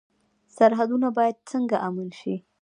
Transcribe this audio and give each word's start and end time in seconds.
سرحدونه 0.55 1.07
باید 1.17 1.37
څنګه 1.51 1.77
امن 1.87 2.09
شي؟ 2.19 2.35